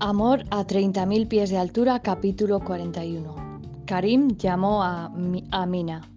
Amor 0.00 0.44
a 0.50 0.64
30.000 0.64 1.26
pies 1.26 1.50
de 1.50 1.58
altura, 1.58 1.98
capítulo 1.98 2.60
41. 2.60 3.34
Karim 3.84 4.36
llamó 4.36 4.84
a, 4.84 5.10
a 5.50 5.66
Mina. 5.66 6.08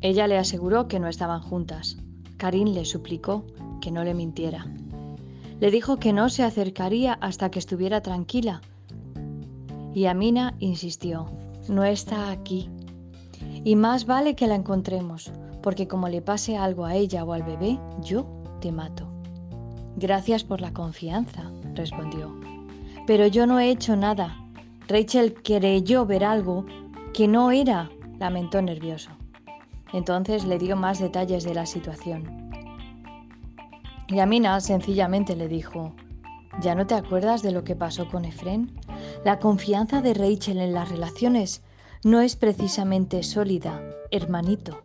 Ella 0.00 0.28
le 0.28 0.38
aseguró 0.38 0.86
que 0.86 1.00
no 1.00 1.08
estaban 1.08 1.40
juntas. 1.42 1.96
Karim 2.36 2.68
le 2.68 2.84
suplicó 2.84 3.44
que 3.80 3.90
no 3.90 4.04
le 4.04 4.14
mintiera. 4.14 4.68
Le 5.58 5.72
dijo 5.72 5.96
que 5.96 6.12
no 6.12 6.28
se 6.28 6.44
acercaría 6.44 7.14
hasta 7.14 7.50
que 7.50 7.58
estuviera 7.58 8.02
tranquila. 8.02 8.60
Y 9.92 10.06
Amina 10.06 10.54
insistió, 10.60 11.26
no 11.68 11.82
está 11.82 12.30
aquí. 12.30 12.70
Y 13.64 13.74
más 13.74 14.06
vale 14.06 14.36
que 14.36 14.46
la 14.46 14.54
encontremos, 14.54 15.32
porque 15.60 15.88
como 15.88 16.08
le 16.08 16.22
pase 16.22 16.56
algo 16.56 16.84
a 16.84 16.94
ella 16.94 17.24
o 17.24 17.32
al 17.32 17.42
bebé, 17.42 17.80
yo 18.00 18.26
te 18.60 18.70
mato. 18.70 19.08
Gracias 19.96 20.44
por 20.44 20.60
la 20.60 20.72
confianza, 20.72 21.50
respondió. 21.74 22.32
Pero 23.06 23.26
yo 23.26 23.46
no 23.46 23.58
he 23.58 23.70
hecho 23.70 23.96
nada. 23.96 24.36
Rachel 24.88 25.34
creyó 25.42 26.06
ver 26.06 26.24
algo 26.24 26.64
que 27.12 27.28
no 27.28 27.50
era, 27.50 27.90
lamentó 28.18 28.62
nervioso. 28.62 29.10
Entonces 29.92 30.44
le 30.44 30.58
dio 30.58 30.76
más 30.76 30.98
detalles 30.98 31.44
de 31.44 31.54
la 31.54 31.66
situación. 31.66 32.50
Y 34.08 34.20
Amina 34.20 34.60
sencillamente 34.60 35.36
le 35.36 35.48
dijo, 35.48 35.94
¿ya 36.60 36.74
no 36.74 36.86
te 36.86 36.94
acuerdas 36.94 37.42
de 37.42 37.52
lo 37.52 37.64
que 37.64 37.76
pasó 37.76 38.08
con 38.08 38.24
Efren? 38.24 38.72
La 39.24 39.38
confianza 39.38 40.02
de 40.02 40.14
Rachel 40.14 40.58
en 40.58 40.74
las 40.74 40.90
relaciones 40.90 41.62
no 42.04 42.20
es 42.20 42.36
precisamente 42.36 43.22
sólida, 43.22 43.80
hermanito. 44.10 44.82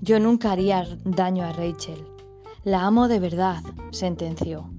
Yo 0.00 0.20
nunca 0.20 0.52
haría 0.52 0.86
daño 1.04 1.44
a 1.44 1.52
Rachel. 1.52 2.06
La 2.64 2.86
amo 2.86 3.08
de 3.08 3.20
verdad, 3.20 3.62
sentenció. 3.90 4.70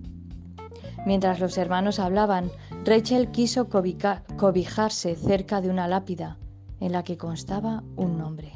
Mientras 1.06 1.40
los 1.40 1.58
hermanos 1.58 2.00
hablaban, 2.00 2.52
Rachel 2.84 3.32
quiso 3.32 3.70
cobijarse 3.70 5.16
cerca 5.16 5.62
de 5.62 5.70
una 5.70 5.88
lápida 5.88 6.38
en 6.80 6.92
la 6.92 7.04
que 7.04 7.18
constaba 7.18 7.84
un 7.96 8.18
nombre. 8.18 8.52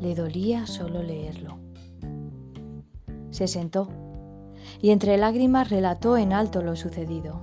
Le 0.00 0.14
dolía 0.14 0.66
solo 0.66 1.02
leerlo. 1.02 1.58
Se 3.30 3.46
sentó 3.46 3.88
y 4.80 4.90
entre 4.90 5.16
lágrimas 5.16 5.70
relató 5.70 6.16
en 6.16 6.32
alto 6.32 6.62
lo 6.62 6.76
sucedido. 6.76 7.40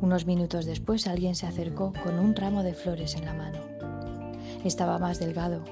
Unos 0.00 0.26
minutos 0.26 0.66
después 0.66 1.06
alguien 1.06 1.34
se 1.34 1.46
acercó 1.46 1.92
con 2.02 2.18
un 2.18 2.34
ramo 2.34 2.62
de 2.62 2.74
flores 2.74 3.14
en 3.14 3.24
la 3.24 3.34
mano. 3.34 3.58
Estaba 4.64 4.98
más 4.98 5.18
delgado. 5.18 5.62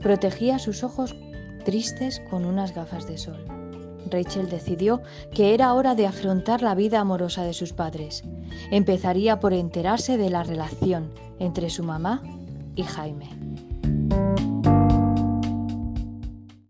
Protegía 0.00 0.58
sus 0.58 0.84
ojos 0.84 1.14
tristes 1.64 2.20
con 2.30 2.44
unas 2.44 2.74
gafas 2.74 3.06
de 3.06 3.18
sol. 3.18 3.63
Rachel 4.10 4.48
decidió 4.48 5.02
que 5.32 5.54
era 5.54 5.74
hora 5.74 5.94
de 5.94 6.06
afrontar 6.06 6.62
la 6.62 6.74
vida 6.74 7.00
amorosa 7.00 7.44
de 7.44 7.54
sus 7.54 7.72
padres. 7.72 8.24
Empezaría 8.70 9.40
por 9.40 9.52
enterarse 9.52 10.16
de 10.16 10.30
la 10.30 10.42
relación 10.42 11.12
entre 11.38 11.70
su 11.70 11.82
mamá 11.82 12.22
y 12.76 12.82
Jaime. 12.82 13.53